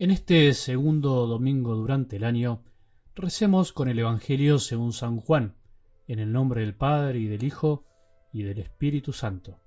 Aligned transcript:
En 0.00 0.10
este 0.10 0.54
segundo 0.54 1.26
domingo 1.26 1.74
durante 1.74 2.16
el 2.16 2.24
año, 2.24 2.62
recemos 3.14 3.74
con 3.74 3.86
el 3.90 3.98
Evangelio 3.98 4.58
según 4.58 4.94
San 4.94 5.20
Juan, 5.20 5.56
en 6.08 6.20
el 6.20 6.32
nombre 6.32 6.62
del 6.62 6.74
Padre 6.74 7.18
y 7.18 7.26
del 7.26 7.44
Hijo 7.44 7.84
y 8.32 8.42
del 8.42 8.60
Espíritu 8.60 9.12
Santo. 9.12 9.58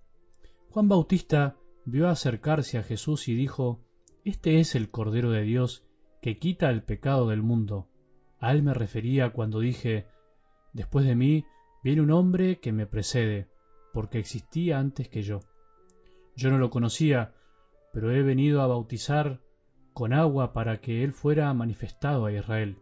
Juan 0.71 0.88
Bautista 0.89 1.56
vio 1.86 2.10
acercarse 2.10 2.80
a 2.80 2.84
Jesús 2.84 3.28
y 3.28 3.36
dijo, 3.36 3.86
Este 4.25 4.60
es 4.60 4.74
el 4.74 4.89
Cordero 4.89 5.30
de 5.30 5.43
Dios 5.43 5.86
que 6.20 6.39
quita 6.39 6.71
el 6.71 6.82
pecado 6.82 7.29
del 7.29 7.43
mundo. 7.43 7.88
A 8.39 8.54
él 8.54 8.64
me 8.64 8.74
refería 8.74 9.34
cuando 9.34 9.60
dije, 9.60 10.07
Después 10.74 11.06
de 11.06 11.15
mí 11.15 11.46
viene 11.84 12.02
un 12.02 12.10
hombre 12.10 12.60
que 12.60 12.71
me 12.71 12.88
precede, 12.88 13.50
porque 13.93 14.18
existía 14.18 14.79
antes 14.79 15.10
que 15.10 15.21
yo. 15.21 15.42
Yo 16.36 16.50
no 16.50 16.57
lo 16.57 16.71
conocía, 16.71 17.36
pero 17.93 18.11
he 18.11 18.24
venido 18.24 18.64
a 18.64 18.68
bautizar 18.68 19.43
con 19.93 20.14
agua 20.14 20.54
para 20.54 20.82
que 20.82 21.04
él 21.04 21.14
fuera 21.14 21.54
manifestado 21.54 22.25
a 22.25 22.32
Israel. 22.32 22.78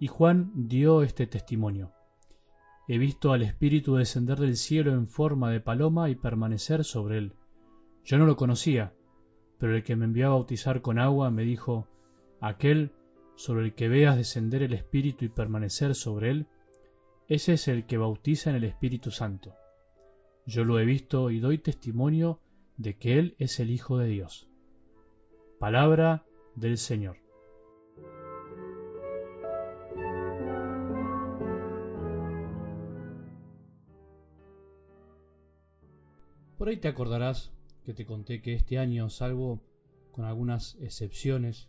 Y 0.00 0.06
Juan 0.06 0.52
dio 0.54 1.02
este 1.02 1.26
testimonio. 1.26 1.92
He 2.88 2.98
visto 2.98 3.32
al 3.32 3.42
Espíritu 3.42 3.96
descender 3.96 4.38
del 4.38 4.56
cielo 4.56 4.92
en 4.92 5.08
forma 5.08 5.50
de 5.50 5.60
paloma 5.60 6.10
y 6.10 6.14
permanecer 6.14 6.84
sobre 6.84 7.18
él. 7.18 7.34
Yo 8.04 8.18
no 8.18 8.26
lo 8.26 8.36
conocía, 8.36 8.94
pero 9.58 9.76
el 9.76 9.82
que 9.82 9.96
me 9.96 10.06
envió 10.06 10.26
a 10.26 10.30
bautizar 10.30 10.80
con 10.80 10.98
agua 10.98 11.30
me 11.30 11.42
dijo, 11.42 11.86
aquel 12.40 12.92
sobre 13.36 13.66
el 13.66 13.74
que 13.74 13.88
veas 13.88 14.16
descender 14.16 14.62
el 14.62 14.72
Espíritu 14.72 15.24
y 15.24 15.28
permanecer 15.28 15.94
sobre 15.94 16.30
él, 16.30 16.46
ese 17.28 17.52
es 17.52 17.68
el 17.68 17.84
que 17.84 17.98
bautiza 17.98 18.50
en 18.50 18.56
el 18.56 18.64
Espíritu 18.64 19.10
Santo. 19.10 19.54
Yo 20.46 20.64
lo 20.64 20.80
he 20.80 20.86
visto 20.86 21.30
y 21.30 21.40
doy 21.40 21.58
testimonio 21.58 22.40
de 22.78 22.96
que 22.96 23.18
Él 23.18 23.34
es 23.38 23.60
el 23.60 23.70
Hijo 23.70 23.98
de 23.98 24.08
Dios. 24.08 24.47
Palabra 25.58 26.24
del 26.54 26.78
Señor. 26.78 27.16
Por 36.56 36.68
ahí 36.68 36.76
te 36.76 36.86
acordarás 36.86 37.52
que 37.84 37.92
te 37.92 38.06
conté 38.06 38.40
que 38.40 38.54
este 38.54 38.78
año, 38.78 39.08
salvo 39.08 39.60
con 40.12 40.26
algunas 40.26 40.76
excepciones, 40.80 41.68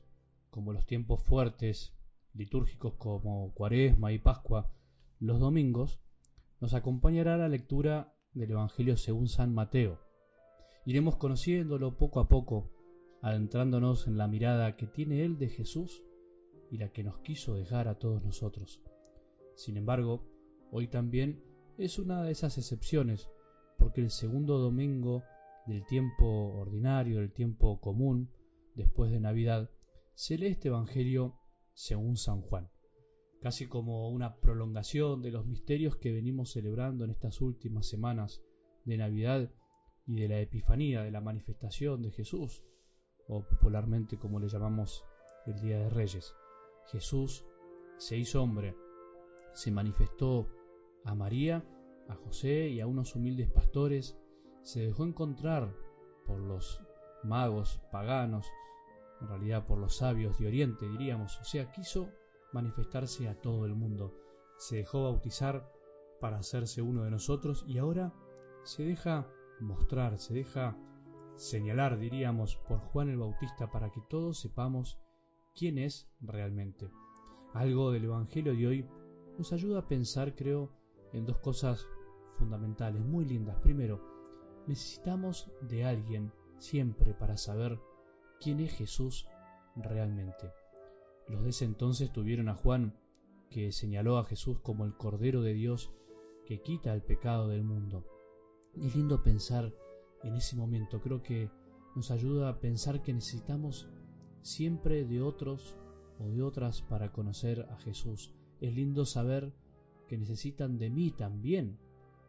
como 0.52 0.72
los 0.72 0.86
tiempos 0.86 1.24
fuertes, 1.24 1.96
litúrgicos 2.36 2.94
como 2.94 3.52
Cuaresma 3.56 4.12
y 4.12 4.20
Pascua, 4.20 4.72
los 5.20 5.40
domingos, 5.40 6.00
nos 6.60 6.76
acompañará 6.76 7.38
la 7.38 7.48
lectura 7.48 8.14
del 8.34 8.52
Evangelio 8.52 8.98
según 8.98 9.28
San 9.28 9.52
Mateo. 9.52 10.00
Iremos 10.86 11.16
conociéndolo 11.16 11.98
poco 11.98 12.20
a 12.20 12.28
poco, 12.28 12.70
adentrándonos 13.22 14.08
en 14.08 14.18
la 14.18 14.28
mirada 14.28 14.76
que 14.76 14.88
tiene 14.88 15.24
él 15.24 15.38
de 15.38 15.50
Jesús 15.50 16.04
y 16.72 16.78
la 16.78 16.92
que 16.92 17.04
nos 17.04 17.20
quiso 17.20 17.56
dejar 17.56 17.88
a 17.88 18.00
todos 18.00 18.24
nosotros. 18.24 18.82
Sin 19.56 19.78
embargo, 19.78 20.24
hoy 20.72 20.88
también 20.88 21.44
es 21.78 22.00
una 22.00 22.24
de 22.24 22.32
esas 22.32 22.58
excepciones, 22.58 23.30
porque 23.78 24.02
el 24.02 24.12
segundo 24.12 24.58
domingo 24.58 25.24
del 25.66 25.86
tiempo 25.86 26.26
ordinario, 26.56 27.20
del 27.20 27.32
tiempo 27.32 27.80
común, 27.80 28.30
después 28.76 29.12
de 29.12 29.20
Navidad, 29.20 29.70
se 30.14 30.38
lee 30.38 30.48
este 30.48 30.70
Evangelio 30.70 31.36
según 31.74 32.18
San 32.18 32.42
Juan 32.42 32.70
casi 33.42 33.68
como 33.68 34.10
una 34.10 34.36
prolongación 34.36 35.22
de 35.22 35.32
los 35.32 35.46
misterios 35.46 35.96
que 35.96 36.12
venimos 36.12 36.52
celebrando 36.52 37.06
en 37.06 37.12
estas 37.12 37.42
últimas 37.42 37.88
semanas 37.88 38.42
de 38.86 38.98
Navidad 38.98 39.52
y 40.06 40.16
de 40.16 40.28
la 40.28 40.40
Epifanía, 40.40 41.04
de 41.04 41.12
la 41.12 41.22
manifestación 41.22 42.02
de 42.02 42.12
Jesús, 42.12 42.64
o 43.30 43.44
popularmente 43.44 44.18
como 44.18 44.40
le 44.40 44.50
llamamos 44.50 45.06
el 45.46 45.60
Día 45.62 45.80
de 45.80 45.90
Reyes. 45.90 46.36
Jesús 46.88 47.46
se 47.98 48.18
hizo 48.18 48.42
hombre, 48.42 48.76
se 49.54 49.72
manifestó 49.72 50.48
a 51.06 51.16
María, 51.16 51.64
a 52.08 52.16
José 52.16 52.70
y 52.70 52.82
a 52.82 52.88
unos 52.88 53.16
humildes 53.16 53.50
pastores, 53.50 54.18
se 54.64 54.82
dejó 54.82 55.06
encontrar 55.06 55.74
por 56.26 56.40
los 56.40 56.82
magos 57.24 57.82
paganos, 57.92 58.48
en 59.22 59.28
realidad 59.28 59.66
por 59.66 59.78
los 59.78 59.98
sabios 59.98 60.38
de 60.40 60.48
Oriente 60.48 60.88
diríamos, 60.88 61.40
o 61.40 61.44
sea, 61.44 61.72
quiso 61.72 62.10
manifestarse 62.52 63.28
a 63.28 63.36
todo 63.40 63.66
el 63.66 63.76
mundo. 63.76 64.14
Se 64.58 64.78
dejó 64.78 65.04
bautizar 65.04 65.72
para 66.20 66.38
hacerse 66.38 66.82
uno 66.82 67.04
de 67.04 67.12
nosotros 67.12 67.64
y 67.68 67.78
ahora 67.78 68.14
se 68.64 68.84
deja 68.84 69.28
mostrar, 69.60 70.20
se 70.20 70.34
deja 70.34 70.78
señalar, 71.40 71.98
diríamos, 71.98 72.58
por 72.68 72.80
Juan 72.80 73.10
el 73.10 73.18
Bautista 73.18 73.72
para 73.72 73.90
que 73.92 74.02
todos 74.10 74.40
sepamos 74.40 75.00
quién 75.56 75.78
es 75.78 76.10
realmente. 76.20 76.90
Algo 77.54 77.92
del 77.92 78.06
Evangelio 78.06 78.54
de 78.54 78.68
hoy 78.68 78.90
nos 79.38 79.54
ayuda 79.54 79.80
a 79.80 79.88
pensar, 79.88 80.36
creo, 80.36 80.70
en 81.14 81.26
dos 81.26 81.38
cosas 81.38 81.88
fundamentales, 82.38 83.02
muy 83.02 83.24
lindas. 83.24 83.56
Primero, 83.62 84.02
necesitamos 84.68 85.50
de 85.62 85.86
alguien 85.86 86.34
siempre 86.58 87.14
para 87.14 87.38
saber 87.38 87.80
quién 88.42 88.60
es 88.60 88.74
Jesús 88.74 89.26
realmente. 89.78 90.52
Los 91.30 91.44
de 91.44 91.52
ese 91.52 91.64
entonces 91.64 92.12
tuvieron 92.12 92.50
a 92.50 92.56
Juan, 92.56 93.00
que 93.50 93.72
señaló 93.72 94.18
a 94.18 94.26
Jesús 94.26 94.60
como 94.60 94.84
el 94.84 94.94
Cordero 94.94 95.42
de 95.42 95.54
Dios 95.54 95.92
que 96.46 96.62
quita 96.62 96.94
el 96.94 97.02
pecado 97.02 97.48
del 97.48 97.64
mundo. 97.64 98.04
Es 98.76 98.94
lindo 98.94 99.24
pensar 99.24 99.74
en 100.24 100.36
ese 100.36 100.56
momento, 100.56 101.02
creo 101.02 101.22
que 101.22 101.50
nos 101.96 102.12
ayuda 102.12 102.50
a 102.50 102.60
pensar 102.60 103.02
que 103.02 103.14
necesitamos 103.14 103.88
siempre 104.42 105.06
de 105.06 105.22
otros 105.22 105.76
o 106.20 106.28
de 106.30 106.42
otras 106.42 106.82
para 106.82 107.12
conocer 107.12 107.68
a 107.70 107.78
Jesús. 107.78 108.34
Es 108.62 108.74
lindo 108.76 109.06
saber 109.06 109.54
que 110.08 110.18
necesitan 110.18 110.78
de 110.78 110.90
mí 110.90 111.12
también 111.12 111.80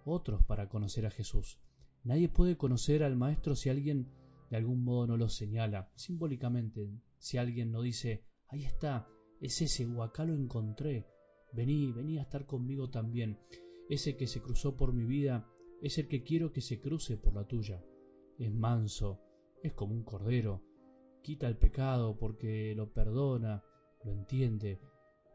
otros 0.05 0.45
para 0.45 0.69
conocer 0.69 1.07
a 1.07 1.11
Jesús. 1.11 1.59
Nadie 2.05 2.29
puede 2.29 2.57
conocer 2.57 3.03
al 3.03 3.17
Maestro 3.17 3.55
si 3.55 3.69
alguien 3.69 4.09
de 4.51 4.57
algún 4.57 4.83
modo 4.83 5.07
no 5.07 5.17
lo 5.17 5.29
señala, 5.29 5.91
simbólicamente, 5.95 6.91
si 7.19 7.39
alguien 7.39 7.71
no 7.71 7.83
dice, 7.83 8.25
Ahí 8.53 8.65
está, 8.65 9.07
es 9.41 9.63
ese, 9.63 9.87
o 9.87 10.03
acá 10.03 10.25
lo 10.25 10.35
encontré. 10.35 11.07
Vení, 11.53 11.93
vení 11.93 12.19
a 12.19 12.23
estar 12.23 12.47
conmigo 12.47 12.91
también. 12.91 13.39
Ese 13.89 14.17
que 14.17 14.27
se 14.27 14.43
cruzó 14.43 14.77
por 14.77 14.93
mi 14.93 15.05
vida 15.05 15.49
es 15.81 15.99
el 15.99 16.09
que 16.09 16.23
quiero 16.23 16.53
que 16.53 16.61
se 16.61 16.81
cruce 16.81 17.17
por 17.17 17.35
la 17.35 17.47
tuya. 17.47 17.83
Es 18.39 18.53
manso, 18.53 19.21
es 19.63 19.73
como 19.73 19.95
un 19.95 20.05
cordero. 20.05 20.63
Quita 21.23 21.47
el 21.49 21.57
pecado 21.57 22.19
porque 22.19 22.75
lo 22.75 22.93
perdona, 22.93 23.65
lo 24.05 24.13
entiende, 24.13 24.81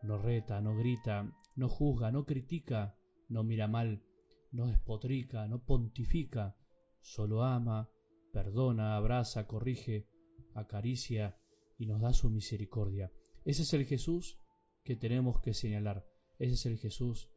no 0.02 0.18
reta, 0.18 0.62
no 0.62 0.76
grita, 0.76 1.32
no 1.56 1.70
juzga, 1.70 2.12
no 2.12 2.26
critica, 2.26 2.98
no 3.30 3.44
mira 3.44 3.68
mal, 3.68 4.04
no 4.52 4.68
despotrica, 4.68 5.48
no 5.48 5.64
pontifica, 5.64 6.56
solo 7.00 7.44
ama, 7.44 7.90
perdona, 8.32 8.96
abraza, 8.96 9.48
corrige, 9.48 10.08
acaricia 10.54 11.38
y 11.78 11.86
nos 11.86 12.02
da 12.02 12.14
su 12.14 12.30
misericordia. 12.30 13.12
Ese 13.46 13.64
es 13.64 13.74
el 13.74 13.86
Jesús 13.86 14.40
que 14.84 14.96
tenemos 14.96 15.40
que 15.42 15.54
señalar. 15.54 16.06
Ese 16.40 16.54
es 16.54 16.66
el 16.66 16.78
Jesús 16.78 17.30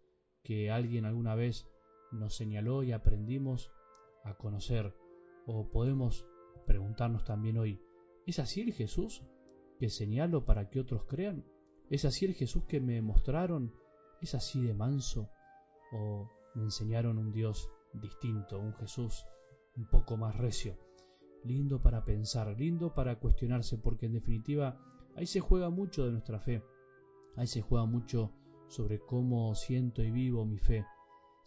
que 0.43 0.71
alguien 0.71 1.05
alguna 1.05 1.35
vez 1.35 1.67
nos 2.13 2.37
señaló 2.37 2.83
y 2.83 2.93
aprendimos 2.93 3.71
a 4.25 4.35
conocer. 4.35 4.95
O 5.47 5.69
podemos 5.71 6.27
preguntarnos 6.67 7.25
también 7.25 7.59
hoy, 7.59 7.81
¿es 8.27 8.39
así 8.39 8.61
el 8.61 8.73
Jesús 8.73 9.25
que 9.79 9.89
señalo 9.89 10.45
para 10.45 10.69
que 10.69 10.81
otros 10.81 11.05
crean? 11.05 11.45
¿Es 11.91 12.05
así 12.05 12.27
el 12.27 12.35
Jesús 12.35 12.65
que 12.65 12.81
me 12.81 13.01
mostraron? 13.01 13.73
¿Es 14.21 14.35
así 14.35 14.63
de 14.63 14.75
manso? 14.75 15.31
¿O 15.93 16.29
me 16.55 16.65
enseñaron 16.65 17.19
un 17.19 17.33
Dios 17.33 17.71
distinto, 17.95 18.59
un 18.59 18.75
Jesús 18.75 19.25
un 19.77 19.87
poco 19.89 20.17
más 20.17 20.37
recio? 20.37 20.77
lindo 21.45 21.81
para 21.81 22.05
pensar, 22.05 22.55
lindo 22.59 22.95
para 22.95 23.19
cuestionarse, 23.19 23.79
porque 23.79 24.07
en 24.07 24.13
definitiva 24.13 24.79
ahí 25.17 25.27
se 25.27 25.41
juega 25.41 25.71
mucho 25.71 26.05
de 26.05 26.13
nuestra 26.13 26.41
fe, 26.41 26.63
ahí 27.37 27.47
se 27.47 27.63
juega 27.63 27.87
mucho 27.87 28.33
sobre 28.69 29.01
cómo 29.01 29.55
siento 29.55 30.03
y 30.03 30.11
vivo 30.11 30.45
mi 30.45 30.59
fe. 30.59 30.85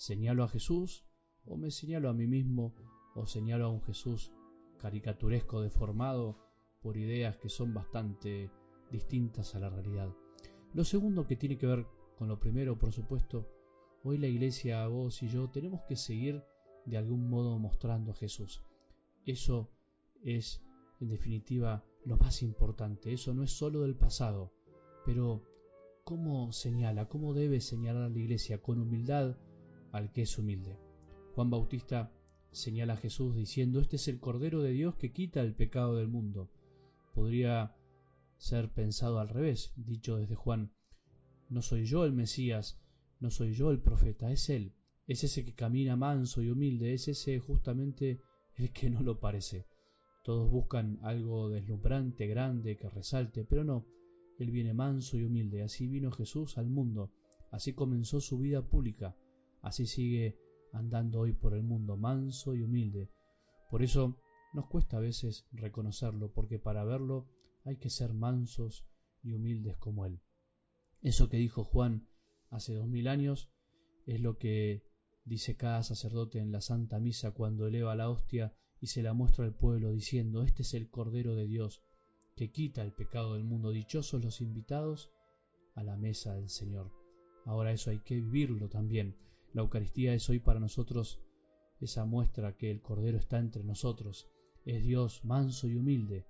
¿Señalo 0.07 0.43
a 0.43 0.47
Jesús 0.47 1.05
o 1.45 1.57
me 1.57 1.69
señalo 1.69 2.09
a 2.09 2.13
mí 2.13 2.25
mismo 2.25 2.73
o 3.13 3.27
señalo 3.27 3.65
a 3.65 3.69
un 3.69 3.83
Jesús 3.83 4.31
caricaturesco, 4.79 5.61
deformado 5.61 6.39
por 6.81 6.97
ideas 6.97 7.37
que 7.37 7.49
son 7.49 7.75
bastante 7.75 8.49
distintas 8.89 9.53
a 9.53 9.59
la 9.59 9.69
realidad? 9.69 10.11
Lo 10.73 10.85
segundo 10.85 11.27
que 11.27 11.35
tiene 11.35 11.59
que 11.59 11.67
ver 11.67 11.85
con 12.17 12.29
lo 12.29 12.39
primero, 12.39 12.79
por 12.79 12.91
supuesto, 12.91 13.47
hoy 14.03 14.17
la 14.17 14.25
iglesia, 14.25 14.87
vos 14.87 15.21
y 15.21 15.27
yo, 15.27 15.51
tenemos 15.51 15.81
que 15.83 15.95
seguir 15.95 16.43
de 16.87 16.97
algún 16.97 17.29
modo 17.29 17.59
mostrando 17.59 18.09
a 18.09 18.15
Jesús. 18.15 18.63
Eso 19.27 19.69
es, 20.23 20.63
en 20.99 21.09
definitiva, 21.09 21.85
lo 22.05 22.17
más 22.17 22.41
importante. 22.41 23.13
Eso 23.13 23.35
no 23.35 23.43
es 23.43 23.51
solo 23.51 23.81
del 23.81 23.95
pasado, 23.95 24.51
pero 25.05 25.43
¿cómo 26.03 26.51
señala, 26.53 27.07
cómo 27.07 27.35
debe 27.35 27.61
señalar 27.61 28.01
a 28.01 28.09
la 28.09 28.17
iglesia 28.17 28.63
con 28.63 28.79
humildad 28.79 29.37
al 29.91 30.11
que 30.11 30.23
es 30.23 30.37
humilde? 30.37 30.77
Juan 31.35 31.49
Bautista 31.49 32.11
señala 32.51 32.93
a 32.93 32.97
Jesús 32.97 33.35
diciendo, 33.35 33.79
este 33.79 33.95
es 33.95 34.07
el 34.07 34.19
Cordero 34.19 34.61
de 34.61 34.71
Dios 34.71 34.95
que 34.95 35.11
quita 35.11 35.41
el 35.41 35.55
pecado 35.55 35.95
del 35.95 36.07
mundo. 36.07 36.49
Podría 37.13 37.75
ser 38.37 38.71
pensado 38.71 39.19
al 39.19 39.29
revés, 39.29 39.73
dicho 39.75 40.17
desde 40.17 40.35
Juan, 40.35 40.71
no 41.49 41.61
soy 41.61 41.85
yo 41.85 42.05
el 42.05 42.13
Mesías, 42.13 42.81
no 43.19 43.29
soy 43.29 43.53
yo 43.53 43.71
el 43.71 43.79
profeta, 43.79 44.31
es 44.31 44.49
Él, 44.49 44.73
es 45.07 45.23
ese 45.23 45.45
que 45.45 45.53
camina 45.53 45.95
manso 45.95 46.41
y 46.41 46.49
humilde, 46.49 46.93
es 46.93 47.07
ese 47.07 47.39
justamente 47.39 48.21
el 48.55 48.71
que 48.71 48.89
no 48.89 49.01
lo 49.01 49.19
parece. 49.19 49.67
Todos 50.23 50.49
buscan 50.49 50.99
algo 51.03 51.49
deslumbrante, 51.49 52.27
grande, 52.27 52.77
que 52.77 52.89
resalte, 52.89 53.43
pero 53.43 53.63
no, 53.63 53.85
Él 54.39 54.51
viene 54.51 54.73
manso 54.73 55.17
y 55.17 55.23
humilde, 55.23 55.63
así 55.63 55.87
vino 55.87 56.11
Jesús 56.11 56.57
al 56.57 56.69
mundo, 56.69 57.11
así 57.51 57.73
comenzó 57.73 58.21
su 58.21 58.39
vida 58.39 58.61
pública, 58.61 59.15
así 59.61 59.85
sigue 59.87 60.37
andando 60.73 61.19
hoy 61.19 61.33
por 61.33 61.53
el 61.53 61.63
mundo, 61.63 61.97
manso 61.97 62.55
y 62.55 62.63
humilde. 62.63 63.09
Por 63.69 63.83
eso 63.83 64.17
nos 64.53 64.67
cuesta 64.67 64.97
a 64.97 65.01
veces 65.01 65.47
reconocerlo, 65.51 66.31
porque 66.33 66.59
para 66.59 66.83
verlo 66.83 67.27
hay 67.63 67.77
que 67.77 67.89
ser 67.89 68.13
mansos 68.13 68.85
y 69.23 69.33
humildes 69.33 69.77
como 69.77 70.05
Él. 70.05 70.19
Eso 71.01 71.29
que 71.29 71.37
dijo 71.37 71.63
Juan 71.63 72.07
hace 72.49 72.73
dos 72.73 72.87
mil 72.87 73.07
años 73.07 73.49
es 74.05 74.19
lo 74.19 74.37
que 74.37 74.83
dice 75.25 75.55
cada 75.55 75.83
sacerdote 75.83 76.39
en 76.39 76.51
la 76.51 76.61
Santa 76.61 76.99
Misa 76.99 77.31
cuando 77.31 77.67
eleva 77.67 77.95
la 77.95 78.09
hostia 78.09 78.53
y 78.79 78.87
se 78.87 79.03
la 79.03 79.13
muestra 79.13 79.45
al 79.45 79.53
pueblo 79.53 79.91
diciendo, 79.91 80.43
Este 80.43 80.63
es 80.63 80.73
el 80.73 80.89
Cordero 80.89 81.35
de 81.35 81.47
Dios, 81.47 81.83
que 82.35 82.51
quita 82.51 82.81
el 82.81 82.93
pecado 82.93 83.35
del 83.35 83.43
mundo. 83.43 83.71
Dichosos 83.71 84.23
los 84.23 84.41
invitados 84.41 85.11
a 85.75 85.83
la 85.83 85.97
mesa 85.97 86.33
del 86.33 86.49
Señor. 86.49 86.91
Ahora 87.45 87.71
eso 87.71 87.91
hay 87.91 87.99
que 87.99 88.15
vivirlo 88.15 88.69
también. 88.69 89.15
La 89.53 89.63
Eucaristía 89.63 90.13
es 90.13 90.29
hoy 90.29 90.39
para 90.39 90.61
nosotros 90.61 91.19
esa 91.81 92.05
muestra 92.05 92.55
que 92.55 92.71
el 92.71 92.81
Cordero 92.81 93.17
está 93.17 93.39
entre 93.39 93.63
nosotros. 93.63 94.29
Es 94.63 94.83
Dios 94.83 95.25
manso 95.25 95.67
y 95.67 95.75
humilde, 95.75 96.25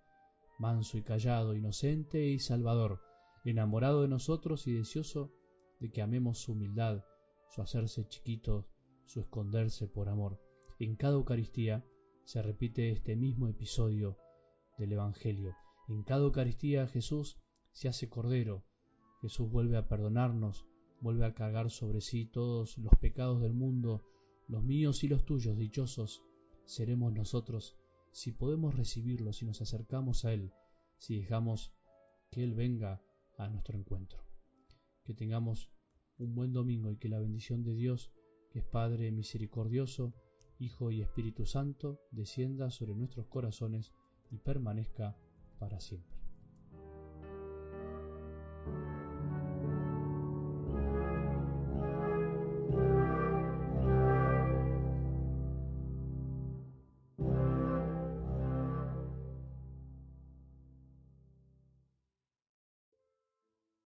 manso 0.57 0.97
y 0.97 1.03
callado, 1.03 1.53
inocente 1.53 2.25
y 2.25 2.39
salvador, 2.39 2.99
enamorado 3.45 4.01
de 4.01 4.07
nosotros 4.07 4.65
y 4.65 4.73
deseoso 4.73 5.33
de 5.79 5.91
que 5.91 6.01
amemos 6.01 6.39
su 6.39 6.53
humildad, 6.53 7.03
su 7.49 7.61
hacerse 7.61 8.07
chiquito, 8.07 8.67
su 9.05 9.19
esconderse 9.19 9.87
por 9.87 10.09
amor. 10.09 10.41
En 10.79 10.95
cada 10.95 11.13
Eucaristía 11.13 11.85
se 12.23 12.41
repite 12.41 12.89
este 12.89 13.15
mismo 13.15 13.47
episodio 13.47 14.17
del 14.79 14.93
Evangelio. 14.93 15.55
En 15.87 16.03
cada 16.03 16.23
Eucaristía 16.23 16.87
Jesús 16.87 17.37
se 17.71 17.87
hace 17.87 18.09
Cordero, 18.09 18.63
Jesús 19.21 19.51
vuelve 19.51 19.77
a 19.77 19.87
perdonarnos, 19.87 20.65
vuelve 21.01 21.25
a 21.25 21.33
cargar 21.33 21.69
sobre 21.69 21.99
sí 21.99 22.25
todos 22.25 22.77
los 22.77 22.93
pecados 22.99 23.41
del 23.41 23.53
mundo, 23.53 24.03
los 24.47 24.63
míos 24.63 25.03
y 25.03 25.07
los 25.07 25.25
tuyos, 25.25 25.57
dichosos 25.57 26.23
seremos 26.65 27.11
nosotros 27.13 27.75
si 28.11 28.31
podemos 28.31 28.75
recibirlo, 28.75 29.33
si 29.33 29.45
nos 29.45 29.61
acercamos 29.61 30.25
a 30.25 30.33
Él, 30.33 30.53
si 30.97 31.17
dejamos 31.17 31.73
que 32.29 32.43
Él 32.43 32.53
venga 32.53 33.01
a 33.37 33.49
nuestro 33.49 33.77
encuentro. 33.77 34.23
Que 35.03 35.13
tengamos 35.13 35.71
un 36.17 36.35
buen 36.35 36.53
domingo 36.53 36.91
y 36.91 36.97
que 36.97 37.09
la 37.09 37.19
bendición 37.19 37.63
de 37.63 37.73
Dios, 37.73 38.11
que 38.51 38.59
es 38.59 38.65
Padre 38.65 39.11
misericordioso, 39.11 40.13
Hijo 40.59 40.91
y 40.91 41.01
Espíritu 41.01 41.45
Santo, 41.45 41.99
descienda 42.11 42.69
sobre 42.69 42.95
nuestros 42.95 43.25
corazones 43.27 43.91
y 44.29 44.37
permanezca 44.37 45.17
para 45.57 45.79
siempre. 45.79 46.20